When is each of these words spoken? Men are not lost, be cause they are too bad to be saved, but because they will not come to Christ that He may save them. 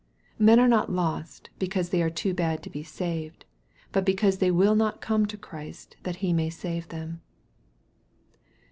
Men 0.39 0.57
are 0.59 0.67
not 0.67 0.91
lost, 0.91 1.51
be 1.59 1.67
cause 1.67 1.89
they 1.89 2.01
are 2.01 2.09
too 2.09 2.33
bad 2.33 2.63
to 2.63 2.71
be 2.71 2.81
saved, 2.81 3.45
but 3.91 4.03
because 4.03 4.39
they 4.39 4.49
will 4.49 4.73
not 4.73 4.99
come 4.99 5.27
to 5.27 5.37
Christ 5.37 5.95
that 6.01 6.15
He 6.25 6.33
may 6.33 6.49
save 6.49 6.87
them. 6.87 7.21